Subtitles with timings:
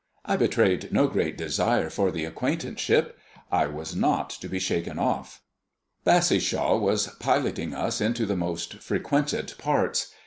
[0.25, 3.19] I betrayed no great desire for the acquaintanceship.
[3.51, 5.43] I was not to be shaken off.
[6.05, 10.11] Bassishaw was piloting us into the most frequented parts.